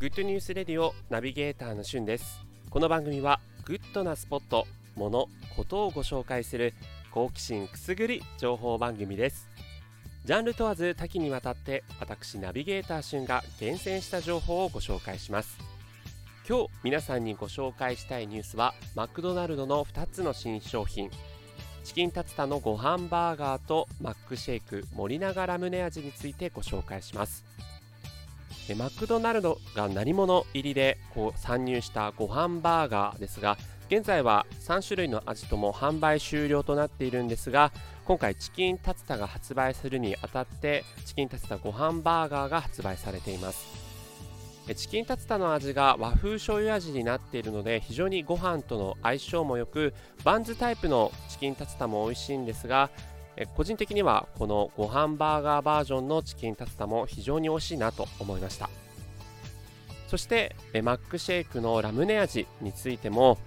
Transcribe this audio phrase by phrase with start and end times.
[0.00, 2.40] グッドニュースレディオナビゲーターのしゅんです。
[2.70, 6.72] この番組はグッドなスポット、物、ことをご紹介する
[7.10, 9.50] 好奇心くすぐり情報番組です。
[10.24, 15.58] ジャンル問わず多岐にわたって私ナビゲーターしゅんが厳選した情報をご紹介します。
[16.48, 21.10] 今日皆さんにご紹介したいニュースはマクドナルドの2つの新商品。
[21.84, 27.44] チキンタツタのご飯バーガーとマックシェイク森永ラムネ味についてご紹介します。
[28.70, 37.72] えマクドナルドが何者入りでこう参入したご飯バーガーですが現在は3種類の味とも販売終了となっているんですが
[38.04, 43.90] 今回チキンタツタが発売するにあたってチキンタツタご飯バーガーが発売されています。
[44.74, 52.90] チキンタツタの味が和風醤油味になっているので非常にご飯との相性も良くバンズタイプのチキンタツタも美味しいんですが
[53.56, 58.68] 個人的にはこのご飯バーガーバージョンのチキンタツタも非常に美味しいなと思いました。
[60.08, 63.38] そしてマックシェイクのラムネ味についても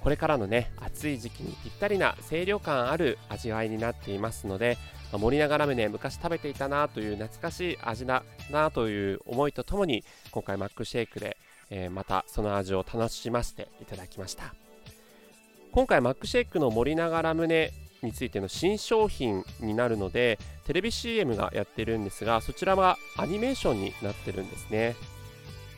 [0.00, 4.78] これからのね暑い時期にぴったりな清涼感ある味わいになっていますので
[5.18, 11.36] 森永ラムネ昔食べていたなという懐かしい味だなという思いとともに今回マックシェイクで、
[11.70, 14.54] え、またその味を楽しませていただきました。
[15.72, 17.72] 今回マックシェイクの森永ラムネ
[18.04, 24.96] についての新商品になるのでテレビ CM がやってるんですがそちらはアニメーションになってるんですね。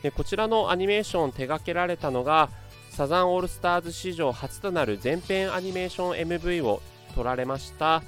[0.03, 2.49] でこちらのアニメーション手掛けられたのが
[2.91, 6.81] サザンオールスターズ史上初となる全編アニメーション MV を
[7.15, 8.03] 撮られました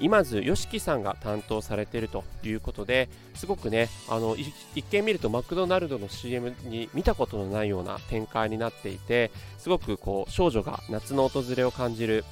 [0.00, 12.24] 今津よしきさんが担当されているということですごくねあの一見見るとマクドナルドの CM に見たことのないような展開になっていてすごくこう少女が夏の訪れを感じる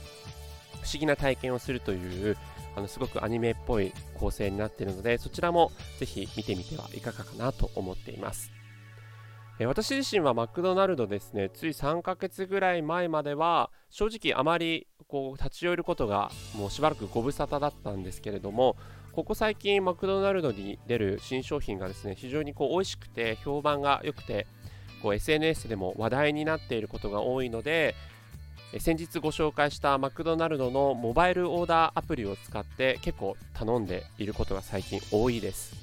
[0.85, 2.37] 不思議な体験をするという
[2.77, 8.53] あのすごくアニメっぽい構成になっているのでそちらもぜひ見てみてはいかがかなと思っています。
[9.61, 18.77] 私自身はマクドナルドですねつい3ヶ月ぐらい前までは正直あまりこう立ち寄ることがもうしばらくご無沙汰だったんですけれども
[19.13, 24.49] ここ最近マクドナルドに出る新商品がですね非常にこう美味しくて評判が良くて
[25.01, 27.95] こう SNS でも話題になっていることが多いので
[28.79, 35.75] 先日ご紹介したマクドナルドのモバイルオーダーアプリを使って結構頼んでいることが最近多いです、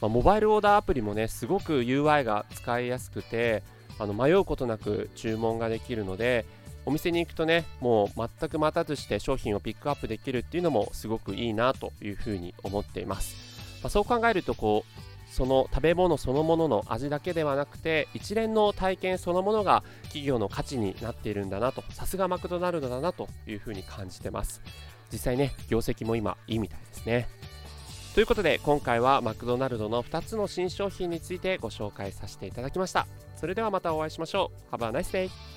[0.00, 3.62] まあ、モバイルオーダーアプリもねすごく UI が使いやすくて
[3.98, 6.46] あの迷うことなく注文ができるので
[6.86, 13.34] お店に行くとねもう全く待たずして商品をピックアップできるっていうのもすごくいいなというふうに思っています、
[13.82, 24.60] まあ、そう考えるとこうその食べ物そのものの味だけではなくて一連の体験そのものが企業の価値になっているんだなとさすがマクドナルドだなというふうに感じてます。
[25.12, 27.28] 実際ね業績も今いいみたいですね。
[28.14, 33.06] ということで今回はマクドナルドの2つの新商品についてご紹介させていただきました。
[33.36, 34.74] それではまたお会いしましょう。
[34.74, 35.49] Have a nice day